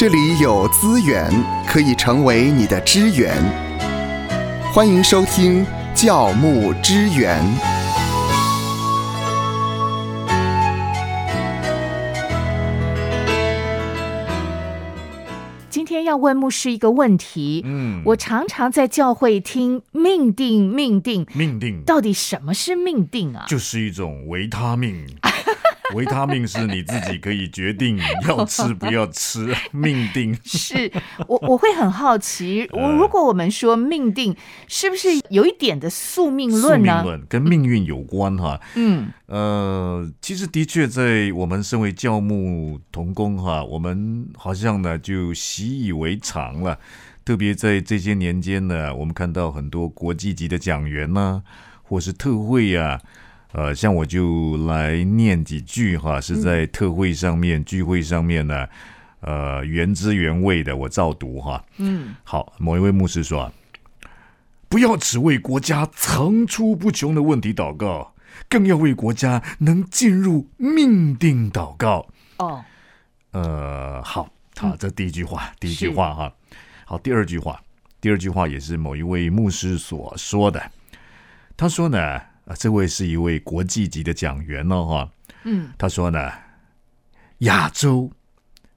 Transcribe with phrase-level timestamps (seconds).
[0.00, 1.30] 这里有资源
[1.68, 3.36] 可以成为你的支援。
[4.72, 5.62] 欢迎收听
[5.94, 7.38] 教牧支援。
[15.68, 17.60] 今天要问牧师一个问题。
[17.66, 23.44] 嗯，我常常在教会听命定，命定，命定到底什么是命定啊？
[23.46, 25.06] 就是一种维他命，
[25.94, 27.98] 维他命是你自己可以决定
[28.28, 30.90] 要吃不要吃，命定是
[31.26, 34.36] 我我会很好奇， 我如果我们说命定，
[34.68, 36.96] 是不是有一点的宿命宿论呢？
[36.96, 38.60] 命论跟命运有关哈。
[38.74, 46.78] 嗯， 呃，其实的确在我们身为教牧同工哈，我们好像呢就习以为常了。
[47.22, 51.42] 特别在这些年间呢，我们看到很多国际级的讲员呐、
[51.82, 53.00] 或是特会呀、
[53.52, 58.68] 呃，像我就来念几句哈，是在特会上面、聚会上面呢，
[59.20, 61.64] 呃，原汁原味的我照读哈。
[61.78, 63.52] 嗯，好，某一位牧师说啊，
[64.68, 68.14] 不要只为国家层出不穷的问题祷告，
[68.48, 72.06] 更要为国家能进入命定祷告。
[72.38, 72.64] 哦，
[73.32, 76.32] 呃，好，好，这第一句话，第一句话哈。
[76.84, 77.60] 好，第二句话，
[78.00, 80.70] 第二句话也是某一位牧师所说的。
[81.56, 85.12] 他说呢，啊，这位是一位国际级的讲员哦，哈。
[85.44, 86.32] 嗯，他说呢，
[87.38, 88.10] 亚洲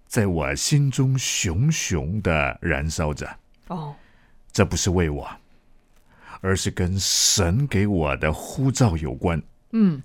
[0.05, 3.27] 在我心中熊熊的燃烧着。
[3.69, 3.95] 哦，
[4.51, 5.27] 这不是为我，
[6.41, 10.03] 而是跟神给我的呼召有关，嗯，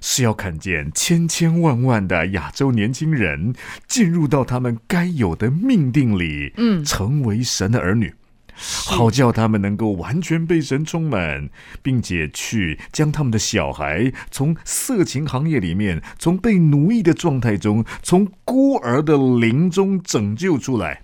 [0.00, 3.54] 是要看见千千万万的亚洲年轻人
[3.86, 8.14] 进入到他们该有的命定里，嗯成为神的儿女。
[8.56, 11.50] 好叫他们能够完全被神充满，
[11.82, 21.02] 并且去将他们的小孩从色情行业里面，从被奴役的状态中，从孤儿的灵中拯救出来。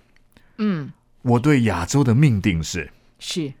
[0.57, 3.53] 嗯，我对亚洲的命定是，是，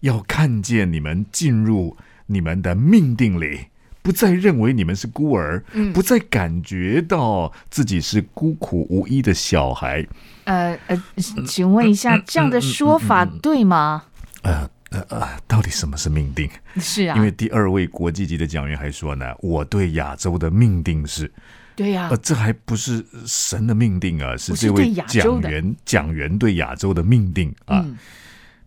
[0.00, 3.66] 要看见你们进入你们的命定里，
[4.06, 10.06] 不再认为你们是孤儿，嗯不再感觉到自己是孤苦无依的小孩。
[10.44, 11.02] 呃呃，
[11.44, 14.04] 请问一下，这样的说法对吗？
[14.42, 16.48] 呃呃呃，到底什么是命定？
[16.76, 21.28] 是啊因，为第二位国际级的讲员还说呢，我对亚洲的命定是，
[21.74, 27.82] 对呀呃，，这还不是神的命定啊，是这位讲员讲员对亚洲的命定啊。
[27.84, 27.98] 嗯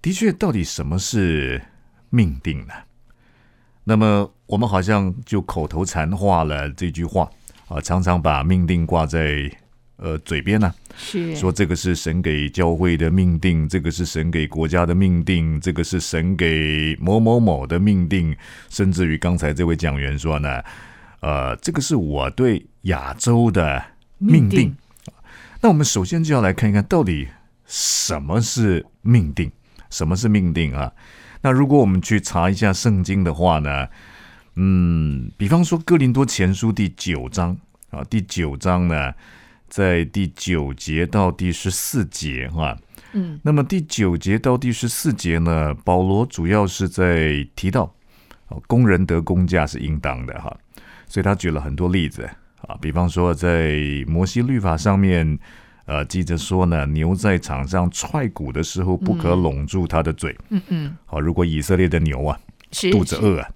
[0.02, 1.62] 的确，到底什么是
[2.10, 2.74] 命定呢？
[3.86, 7.30] 那么我们好像就口头禅化了这句话
[7.68, 9.48] 啊，常常把命定挂在
[9.98, 18.36] 呃嘴边呢、是说这个是神给教会的命定，这个是神给国家的命定，这个是神给某某某的命定，
[18.72, 20.64] 甚至于刚才这位讲员说呢，
[21.20, 23.80] 呃，这个是我对亚洲的
[24.18, 24.76] 命定。
[25.62, 27.28] 那我们首先就要来看一看，到底
[27.68, 29.52] 什么是命定？
[29.92, 30.92] 什么是命定啊？
[31.42, 33.88] 那如果我们去查一下圣经的话呢，
[34.56, 37.56] 嗯，比方说哥林多前书第九章
[37.90, 39.14] 啊，第九章呢，
[39.68, 42.78] 在第九节到第十四节哈、
[43.14, 47.92] 嗯那么第九节到第十四节呢，保罗主要是在提到，
[48.50, 50.56] 哦，工人得工价是应当的哈，
[51.08, 52.30] 所以他举了很多例子
[52.68, 55.40] 啊，比方说在摩西律法上面，
[55.86, 60.38] 呃，记着说呢，牛在场上踹鼓的时候不可拢住它的嘴。
[60.50, 62.40] 嗯嗯，好，如果以色列的牛啊
[62.92, 63.50] 肚子饿啊，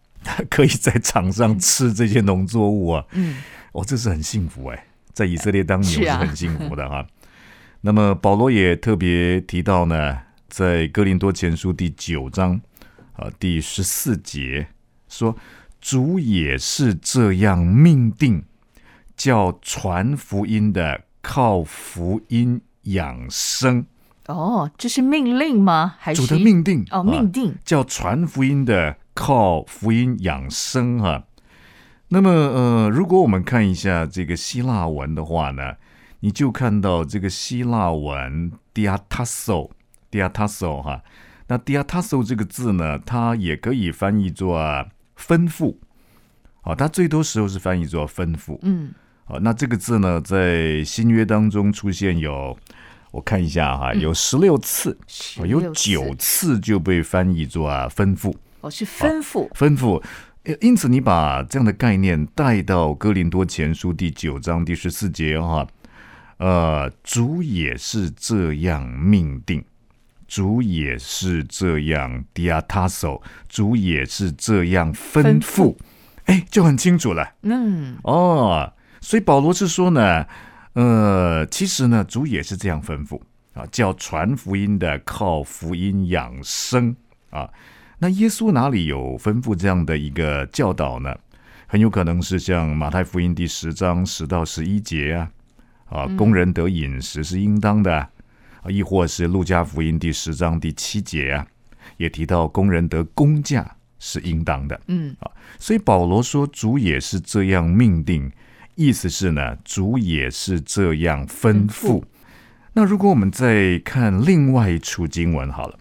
[0.50, 3.42] 可以在场上吃这些农作物啊，嗯
[3.74, 7.06] 哦，这是很幸福哎，在以色列当牛是很幸福的哈。
[7.82, 10.18] 那么保罗也特别提到呢，
[10.48, 12.62] 在哥林多前书第九章
[13.14, 14.68] 啊第十四节
[15.10, 15.36] 说，
[15.82, 18.44] 主也是这样命定，
[19.18, 23.86] 叫传福音的靠福音养生。
[24.28, 25.96] 哦，这是命令吗？
[26.00, 31.26] 还是主的命定哦，啊命定叫传福音的靠福音养生哈、
[32.08, 35.76] 那么呃，如果我们看一下这个希腊文的话呢，
[36.22, 39.70] 你就看到这个希腊文 diatasso
[40.12, 41.04] diatasso 哈，
[41.48, 44.58] 那 diatasso 这个字呢，它也可以翻译作
[45.18, 45.76] 吩咐，
[46.62, 48.94] 好，它最多时候是翻译作吩咐，嗯。
[49.26, 52.58] 好，那这个字呢，在新约当中出现有，
[53.12, 54.98] 我看一下哈，有十六次，
[55.40, 55.92] 哦有16次。
[55.92, 60.02] 九次就被翻译作啊吩咐，哦是吩咐吩咐。
[60.44, 65.66] 呃因此，你把这样的概念带到哥林多前书第九章第十四节哈，
[66.36, 69.64] 呃，主也是这样命定，
[70.28, 75.78] 主也是这样 diatasso，主也是这样吩咐，
[76.26, 77.36] 哎，就很清楚了。
[77.44, 80.26] 嗯哦，所以保罗是说呢，
[80.74, 83.18] 呃，其实呢，主也是这样吩咐
[83.54, 86.94] 啊，叫传福音的靠福音养生
[87.30, 87.50] 啊。
[88.04, 91.16] 那耶稣哪里有吩咐这样的一个教导呢？
[91.68, 95.32] 很有可能是像马太福音第十章十到十一节啊，
[95.86, 98.10] 啊，工人得饮食是应当的啊，
[98.68, 101.48] 亦或是路加福音第十章第七节啊，
[101.96, 104.78] 也提到工人得工价是应当的。
[104.88, 108.30] 嗯啊，所以保罗说主也是这样命定。
[108.76, 112.04] 意思是呢，主也是这样吩咐。
[112.74, 115.80] 那如果我们再看另外一处经文好了，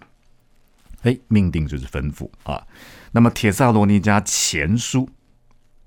[1.02, 2.66] 哎，命定就是吩咐啊。
[3.12, 5.06] 那么《铁萨罗尼迦前书》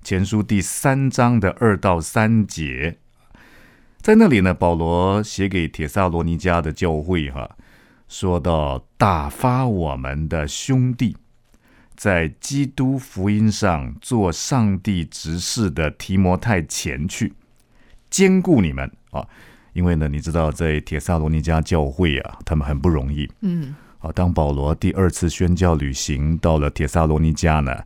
[0.02, 2.98] 前书第三章的二到三节，
[4.00, 7.56] 在那里呢，保罗写给铁萨罗尼迦的教会哈，
[8.08, 11.16] 说到打发我们的兄弟。
[11.96, 17.32] 在基督福音上做上帝执事的提摩太前去，
[18.10, 19.26] 兼顾你们啊！
[19.72, 23.26] 因为呢，你知道在铁萨罗尼迦教会啊，他们很不容易。
[23.40, 23.74] 嗯，
[24.06, 27.76] 啊，当保罗第二次宣教旅行到了铁萨罗尼迦呢，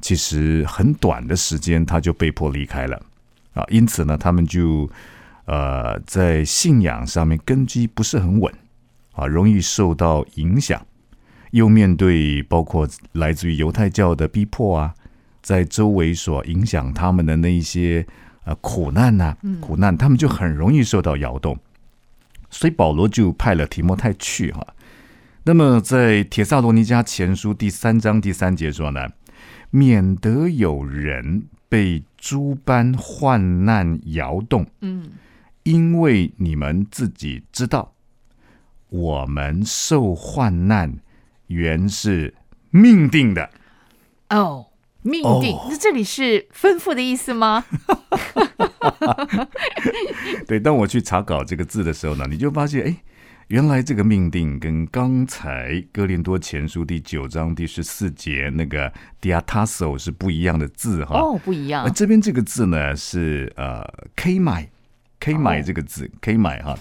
[0.00, 3.00] 其实很短的时间他就被迫离开了
[3.52, 4.88] 啊，因此呢，他们就
[5.44, 8.52] 呃在信仰上面根基不是很稳
[9.12, 10.80] 啊，容易受到影响。
[11.52, 14.94] 又面对包括来自于犹太教的逼迫啊，
[15.42, 18.06] 在周围所影响他们的那一些
[18.44, 21.58] 呃苦难呐，苦难，他们就很容易受到摇动。
[22.50, 24.66] 所以保罗就派了提摩太去哈。
[25.48, 29.06] 那么在铁萨罗尼迦前书第三章第三节说呢，
[29.70, 35.12] 免得有人被诸般患难摇动，嗯，
[35.62, 37.94] 因为你们自己知道，
[38.88, 40.98] 我们受患难。
[41.46, 42.34] 原是
[42.70, 43.48] 命定的
[44.30, 44.66] 哦，
[45.02, 45.56] 命定。
[45.70, 47.64] 那这里是吩咐的意思吗？
[50.48, 52.96] 对，当我去查稿这个字的时候呢，你就发现，哎，
[53.48, 61.18] 原来这个命定跟刚才哥林多前书第九章第十四节那个 diatasso 是不一样的字哈。
[61.18, 61.92] 哦，不一样。
[61.92, 63.82] 这边这个字呢是呃
[64.14, 64.68] k 买
[65.20, 66.76] k 买这个字 k 买哈。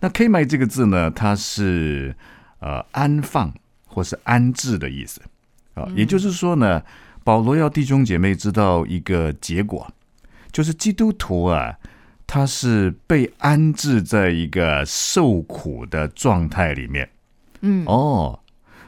[0.00, 2.16] 那 k 买这个字呢，它是
[2.60, 3.52] 呃安放。
[3.88, 5.22] 或是安置的意思
[5.72, 6.82] 啊，也就是说呢，
[7.24, 9.90] 保罗要弟兄姐妹知道一个结果，
[10.52, 11.74] 就是基督徒啊，
[12.26, 17.08] 他是被安置在一个受苦的状态里面。
[17.60, 18.38] 嗯，哦，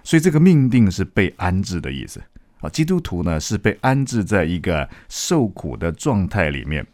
[0.03, 2.21] 所以这个命定是被安置的意思
[2.61, 2.69] 啊。
[2.69, 6.87] 基督徒呢是被安置在一个受苦的状态里面。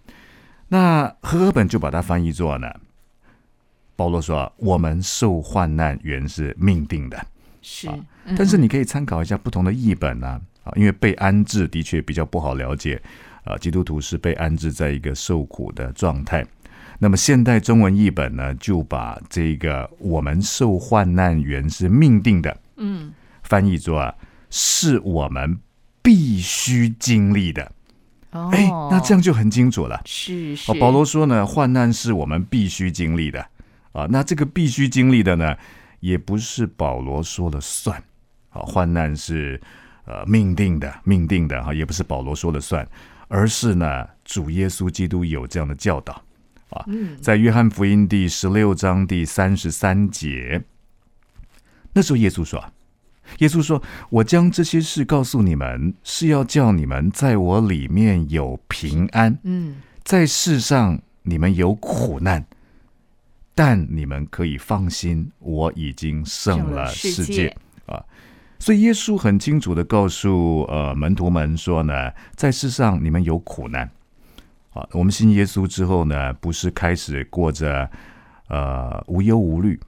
[0.69, 2.69] 那和合本就把它翻译作呢，
[3.97, 7.27] 保罗说：“我们受患难原是命定的。”
[7.67, 7.89] 是，
[8.37, 13.01] 但是你可以参考一下不同的译本啊，啊，因为被安置的确比较不好了解，
[13.45, 16.45] 啊，基督徒是被安置在一个受苦的状态。
[16.99, 23.13] 那么现代中文译本呢，就把这个“我们受患难原是命定的”，嗯，
[23.43, 24.15] 翻译作啊，
[24.51, 25.59] 是我们
[26.03, 27.71] 必须经历的。
[28.31, 30.01] 哦，哎，那这样就很清楚了。
[30.05, 33.45] 是是，保罗说呢，患难是我们必须经历的
[33.93, 34.07] 啊。
[34.11, 35.57] 那这个必须经历的呢？
[36.01, 37.97] 也不是保罗说了算，
[38.51, 39.59] 啊，患难是
[40.05, 42.87] 呃命定的，命定的哈，也不是保罗说了算，
[43.29, 46.23] 而是呢，主耶稣基督有这样的教导
[46.71, 46.85] 啊，
[47.21, 50.63] 在约翰福音第十六章第三十三节，
[51.93, 52.65] 那时候耶稣说，
[53.39, 62.45] 耶稣说，我将这些事告诉你们，是要叫你们在我里面有平安，嗯，在世上你们有苦难。
[63.57, 67.57] 但你们可以放心，我已经胜了世界
[67.87, 68.05] 啊！
[68.59, 73.91] 所以耶稣很清楚的告诉呃门徒们说呢，在世上你们有苦难
[74.73, 74.87] 啊。
[74.93, 77.91] 我们信耶稣之后呢，不是开始过着
[78.49, 79.79] 呃无忧无虑、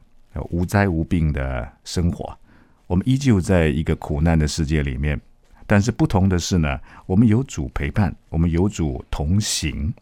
[0.51, 2.37] 无灾无病的生活，
[2.87, 5.19] 我们依旧在一个苦难的世界里面。
[5.67, 9.93] 但是不同的是呢，我们有主陪伴，我们有主同行。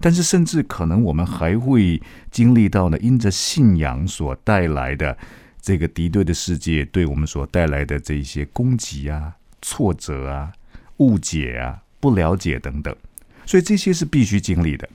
[0.00, 5.16] 但是，甚至可能我们还会经历到呢，因着信仰所带来的
[5.64, 10.52] 这个敌对的世界对我们所带来的这些攻击啊、挫折啊、
[10.98, 12.94] 误解啊、不了解等等，
[13.46, 14.86] 所以这些是必须经历的。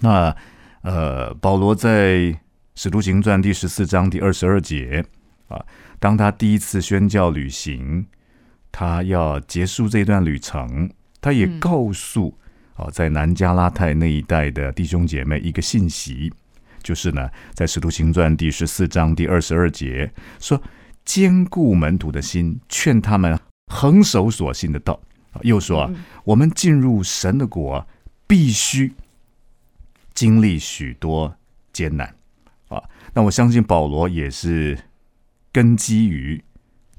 [0.00, 0.36] 那
[0.82, 2.16] 呃，保罗在
[2.74, 5.02] 《使徒行传》第十四章第二十二节
[5.48, 5.64] 啊，
[5.98, 8.04] 当他第一次宣教旅行，
[8.70, 12.36] 他要结束这段旅程，他也告诉。
[12.74, 16.30] 啊，在南加拉泰那一带的弟兄姐妹，一个信息
[16.82, 20.60] 就是呢，在《使徒行传》第十四章第二十二节说
[21.04, 23.38] ：“坚固门徒的心，劝他们
[23.72, 25.00] 恒守所信的道。”
[25.42, 25.90] 又说
[26.24, 27.86] ：“我们进入神的国，
[28.26, 28.92] 必须
[30.14, 31.36] 经历许多
[31.72, 32.14] 艰难
[32.68, 32.82] 啊。
[33.12, 34.78] 那我相信保罗也是
[35.52, 36.42] 根基于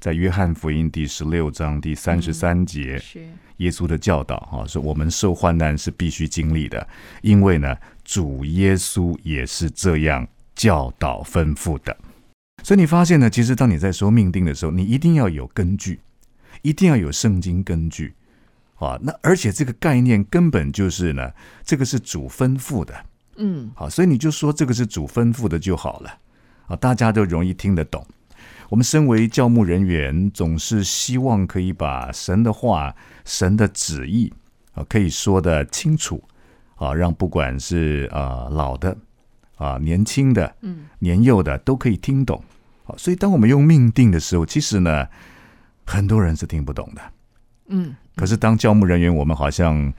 [0.00, 2.98] 在约翰福音第十六章第三十三节。
[2.98, 3.20] 是
[3.58, 6.88] 耶稣的教导，哈，是我们受患难是必须经历的，
[7.20, 11.94] 因为呢，主耶稣也是这样教导吩咐的。
[12.62, 16.00] 所以你发现呢，其实当你在说命定的时候，你一定要有根据，
[16.62, 18.14] 一定要有圣经根据，
[18.76, 21.30] 啊，那而且这个概念根本就是呢，
[21.62, 22.94] 这个是主吩咐的，
[23.36, 26.18] 嗯，好，所以你就说这个是主吩咐的就好了，
[26.68, 28.02] 啊，大家都容易听得懂。
[28.70, 34.32] 我们身为教牧人员，总是希望可以把神的话、神的旨意
[34.74, 36.22] 啊，可以说的清楚
[36.76, 38.96] 啊，让不管是啊老的
[39.56, 42.40] 啊、年轻的、嗯、年幼的都可以听懂。
[42.86, 45.04] 啊，所以当我们用命定的时候，其实呢，
[45.84, 47.02] 很多人是听不懂的。
[47.70, 49.92] 嗯，可是当教牧人员，我们好像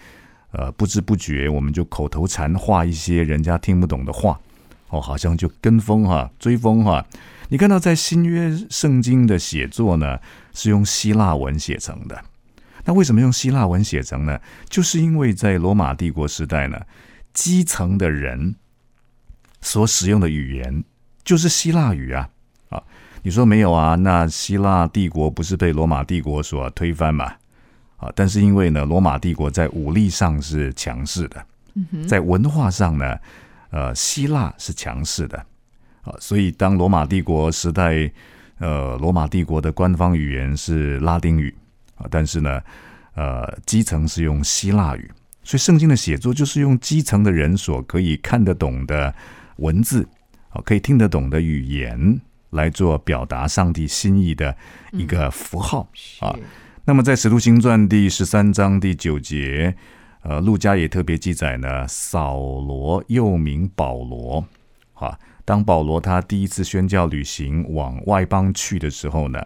[0.51, 4.39] 呃不知不觉，我们就口头禅话一些人家听不懂的话，
[4.87, 7.05] 哦，好像就跟风哈、追风哈。
[7.51, 10.17] 你看到在新约圣经的写作呢，
[10.53, 12.23] 是用希腊文写成的。
[12.85, 14.39] 那为什么用希腊文写成呢？
[14.69, 16.79] 就是因为在罗马帝国时代呢，
[17.33, 18.55] 基层的人
[19.59, 20.81] 所使用的语言
[21.25, 22.29] 就是希腊语啊。
[22.69, 22.81] 啊，
[23.21, 23.95] 你说没有啊？
[23.95, 27.33] 那希腊帝国不是被罗马帝国所推翻嘛？
[27.97, 31.45] 啊，但是因为呢，罗马帝国在武力上是强势的，
[32.07, 33.17] 在文化上呢，
[33.71, 35.45] 呃，希腊是强势的。
[36.03, 38.11] 啊，所以当罗马帝国时代，
[38.57, 41.53] 呃，罗马帝国的官方语言是拉丁语
[41.95, 42.61] 啊，但是呢，
[43.13, 45.11] 呃，基层是用希腊语，
[45.43, 49.13] 所以圣经的写作就是用基层的人所可以看得懂的
[49.57, 50.07] 文字
[50.49, 54.55] 啊，可以听得懂的语言来做表达上帝心意的
[54.91, 55.87] 一个符号、
[56.19, 56.35] 啊。
[56.85, 59.75] 那么在《使徒行传》第十三章第九节，
[60.23, 64.43] 呃，路加也特别记载呢，扫罗又名保罗，
[64.93, 65.17] 啊。
[65.43, 69.39] 当保罗他第一次宣教旅行往外邦去的时候呢，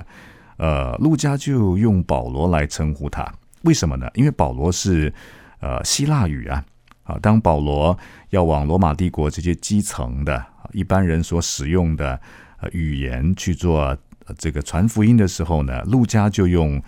[0.58, 3.34] 呃，路加就用保罗来称呼他。
[3.62, 4.08] 为什么呢？
[4.14, 5.12] 因为保罗是
[5.60, 6.64] 呃希腊语啊，
[7.04, 7.98] 啊，当保罗
[8.30, 12.20] 要往罗马帝国这些基层的一般人所使用的
[12.60, 13.98] 呃语言去做
[14.38, 16.82] 这个传福音的时候呢，路加就用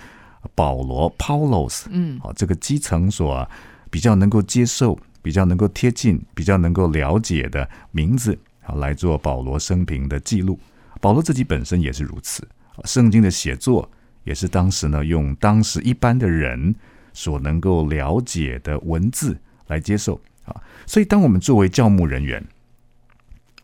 [0.54, 3.50] 保罗 Paulos，嗯，好，这个基层所
[3.90, 8.38] 比较能够接受、比较能够贴近、比较能够了解的名字。
[8.68, 10.60] 啊，来做保罗生平的记录。
[11.00, 12.48] 保罗自己本身也是如此。
[12.84, 13.90] 圣经的写作
[14.24, 16.76] 也是当时呢，用当时一般的人
[17.14, 20.62] 所能够了解的文字来接受啊。
[20.86, 22.46] 所以，当我们作为教牧人员，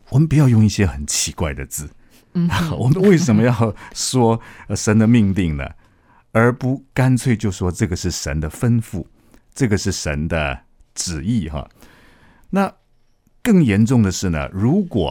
[0.08, 1.90] 我们不要用一些很奇怪的字。
[2.32, 4.40] 嗯，我们为什么要说
[4.74, 5.68] 神的命定呢？
[6.32, 9.04] 而不干脆就说这个是神的吩咐，
[9.54, 10.62] 这个是神的
[10.94, 11.48] 旨意？
[11.48, 11.68] 哈，
[12.50, 12.72] 那。
[13.44, 15.10] 更严重的是呢，如果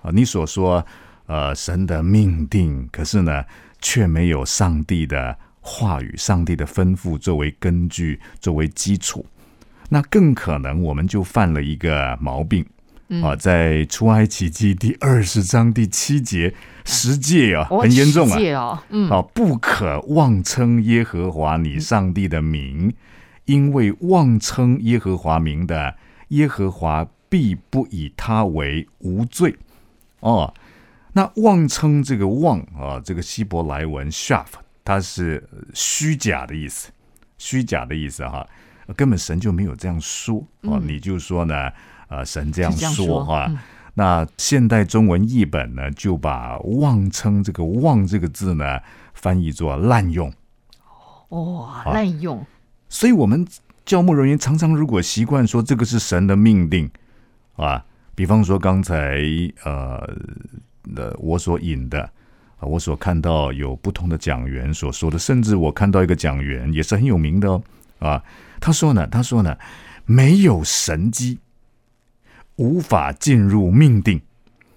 [0.00, 0.84] 啊你所说
[1.26, 3.44] 呃神的命定，可是呢
[3.82, 9.26] 却没有上帝的话语、上帝的吩咐作为根据、作为基础，
[9.90, 12.64] 那更可能我们就犯了一个毛病。
[13.22, 16.54] 啊，在出埃及记第二十章第七节
[16.86, 22.92] 十诫啊，很严重啊，嗯，啊不可妄称耶和华你上帝的名，
[23.44, 25.94] 因为妄称耶和华名的
[26.28, 27.06] 耶和华。
[27.36, 29.54] 必不以他为无罪
[30.20, 30.54] 哦。
[31.12, 34.46] 那妄称这个妄啊，这个希伯来文 shaf，
[34.82, 36.88] 它是虚假的意思，
[37.36, 38.46] 虚假的意思哈，
[38.96, 40.80] 根本神就没有这样说哦。
[40.82, 41.70] 你就说呢，
[42.08, 43.52] 呃，神这样说哈。
[43.92, 48.80] 那现代中文译本呢，就把妄称这个妄这个字呢，
[49.12, 50.32] 翻译作滥用。
[51.28, 52.42] 哦，滥用。
[52.88, 53.46] 所以我们
[53.84, 56.90] 教牧人员常常如果习惯说这个是神的命令。
[57.56, 57.84] 啊，
[58.14, 59.20] 比方说刚才
[59.64, 59.98] 呃
[60.94, 62.02] 呃我所引的
[62.58, 67.62] 啊，我所看到有不同的讲员所说的，甚至我看到一个讲员也是很有名的哦
[67.98, 68.22] 啊，
[68.60, 69.56] 他说呢，他说呢，
[70.04, 71.38] 没有神机
[72.56, 74.20] 无法进入命定，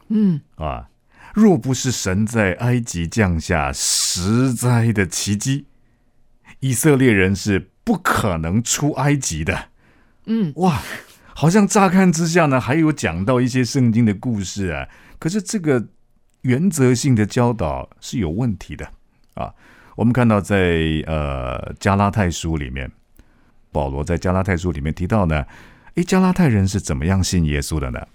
[0.07, 0.41] 嗯。
[0.55, 0.89] 啊，
[1.33, 5.65] 若不是神在埃及降下实在的奇迹，
[6.59, 9.69] 以色列人是不可能出埃及的，
[10.25, 10.51] 嗯。
[10.55, 10.81] 哇。
[11.39, 15.87] 好像乍看之下呢，还有讲到一些圣经的故事啊，可是这个
[16.41, 18.85] 原则性的教导是有问题的
[19.35, 19.53] 啊。
[19.95, 22.91] 我们看到在呃加拉太书里面，
[23.71, 25.45] 保罗在加拉太书里面提到呢，
[25.95, 28.05] 诶，加拉太人是怎么样信耶稣的呢？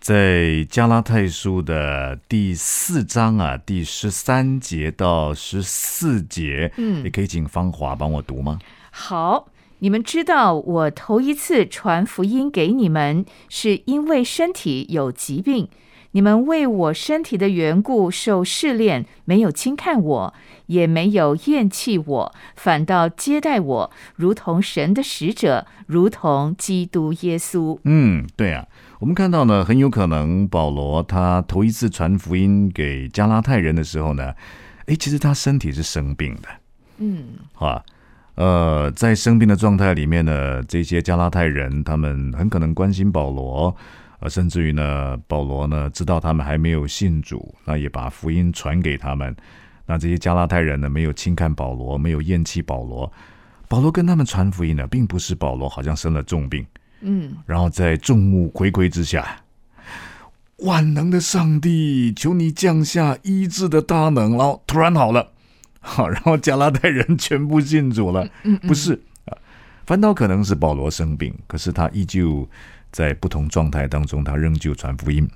[0.00, 8.58] 在加拉太书的第四章啊，第十三节到十四节，嗯，你可以请芳华帮我读吗？
[8.90, 9.48] 好。
[9.80, 15.68] 你们知道，我头一次传福音给你们，是因为身体有疾病。
[16.12, 20.34] 你们为我身体的缘故受试炼，没有轻看我，
[20.66, 27.78] 也没有厌弃我，反倒接待我，如同神的使者，如同基督耶稣。
[27.84, 28.66] 嗯，对啊，
[29.00, 34.32] 我们看到呢，很有可能保罗他头一次传福音给加拉太人的时候呢，
[34.86, 36.48] 诶，其实他身体是生病的，
[36.96, 37.84] 嗯，好啊，
[38.38, 43.74] 呃，在生病的状态里面呢，这些加拉太人他们很可能关心保罗。
[44.20, 49.34] 呃，甚至于呢，保罗呢知道他们还没有信主，那也把福音传给他们。
[49.86, 53.12] 那这些加拉太人呢，没有轻看保罗，没有厌弃保罗。
[53.66, 56.64] 保罗跟他们传福音呢，并不是保罗好像生了重病，
[57.00, 59.40] 嗯，然后在众目睽睽之下，
[60.58, 65.32] 万能的上帝，求你降下医治的大能，然后突然好了，
[65.96, 68.28] 好，然后加拉太人全部信主了。
[68.42, 68.92] 嗯，不是
[69.24, 69.32] 啊，
[69.86, 72.46] 反倒可能是保罗生病，可是他依旧。
[72.90, 75.28] 在不同状态当中，他仍旧传福音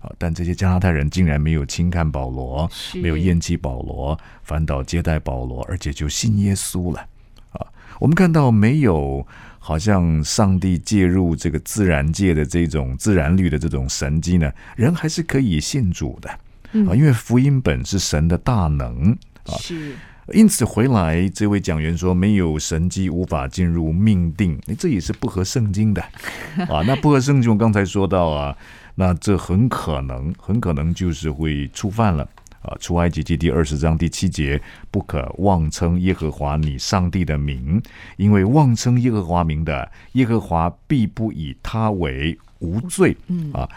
[0.00, 0.10] 啊！
[0.18, 7.06] 但这些加拿大人竟然没有轻看保罗，没有厌弃保罗，反倒接待保罗，而且就信耶稣了
[7.52, 7.62] 啊！
[8.00, 9.24] 我们看到没有？
[9.60, 16.90] 好像上帝介入这个自然界的这种自然律的这种神迹呢，人还是可以信主的啊！
[16.92, 19.16] 因为福音本是神的大能
[19.48, 19.58] 啊！
[19.58, 19.94] 是。
[20.32, 26.02] 因此回来，这位讲员说没有神机无法进入命定，这也是不合圣经的
[26.66, 26.82] 啊。
[26.84, 28.56] 那不合圣经，我刚才说到啊，
[28.96, 32.28] 那这很可能，很可能就是会触犯了
[32.60, 32.76] 啊。
[32.80, 34.60] 出埃及记第二十章第七节，
[34.90, 37.80] 不可妄称耶和华你上帝的名，
[38.16, 43.16] 因为妄称耶和华名的，耶和华必不以他为无罪。
[43.28, 43.68] 嗯啊，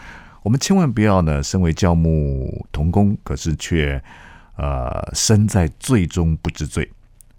[0.42, 4.02] 我们千万不要呢，身为教牧同工，可是却。
[4.60, 6.86] 呃，身在罪中不知罪，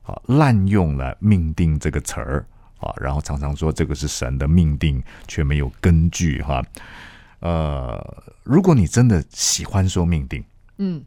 [0.01, 2.43] 啊，滥用了命定这个词儿
[2.79, 6.65] 啊，然后常常说这个是神的命定，却没有根据哈。
[7.41, 10.43] 呃，如果你真的喜欢说命定，
[10.79, 11.03] 嗯，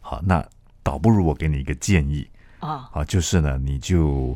[0.00, 0.42] 好，那
[0.82, 2.26] 倒不如我给你一个建议
[2.60, 4.34] 啊，啊，就是呢，你就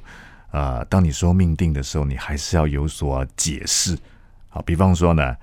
[0.51, 3.97] 呃，当你说命定的时候，你还是要有所解释
[4.51, 4.61] 啊。
[4.67, 5.35] 比方说呢，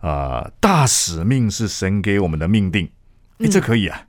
[0.00, 2.90] 呃，大使命是神给我们的命定，
[3.38, 4.02] 哎，这可以啊。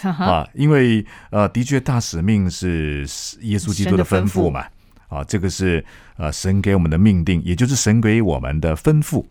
[0.24, 3.00] 啊，因为呃，的确大使命是
[3.40, 4.64] 耶稣基督的吩咐嘛，
[5.08, 5.84] 啊，这个是
[6.16, 9.24] 呃神给我们的命定，也就是神给我们的吩咐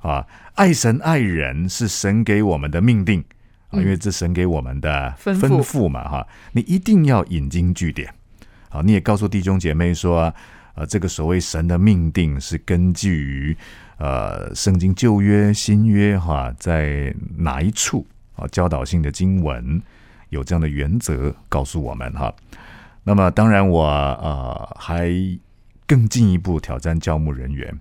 [0.00, 0.26] 啊。
[0.54, 3.24] 爱神爱人是神给我们的命定
[3.70, 8.12] 啊，因为这神给我们的吩咐嘛，哈，你一定要引经据典
[8.68, 8.82] 啊。
[8.84, 10.32] 你也告诉弟兄姐妹说，
[10.74, 13.56] 呃，这个所谓神的命定是根据于
[13.96, 19.80] 呃圣经旧约新约哈，在哪一处啊教导性的经文。
[20.32, 22.34] 有这样的原则告诉我们哈，
[23.04, 25.12] 那么当然我呃还
[25.86, 27.78] 更进一步挑战教牧人员。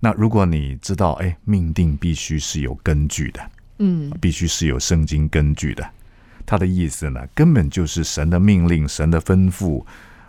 [0.00, 3.50] 那如果你知道，哎，命定必须是有根据的，
[3.80, 5.86] 嗯，必须是有圣经根据的。
[6.46, 9.84] 他的意思呢，根本就是神的命令、神的吩咐，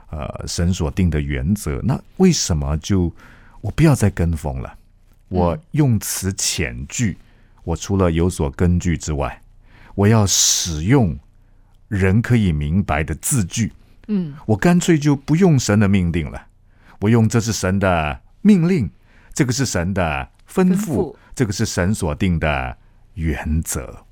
[0.10, 1.80] 呃，神所定的原则。
[1.82, 3.10] 那为什么就
[3.62, 4.76] 我不要再跟风了？
[5.30, 7.18] 我用词遣句，
[7.64, 9.42] 我除了有所根据之外，
[9.96, 11.18] 我要使用。
[11.90, 13.74] 人可以明白的字句，
[14.08, 16.44] 嗯，我干脆就不用神的命令了，
[17.02, 18.90] 我用这是神的命令，
[19.34, 22.78] 这个是神的吩咐，这个是神所定的
[23.16, 24.06] 原则。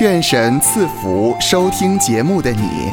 [0.00, 2.92] 愿神赐福收听节目的你，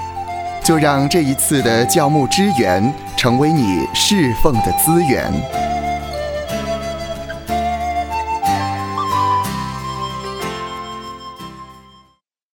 [0.63, 5.74] 就让这一次的教牧支援成为你侍奉的资源。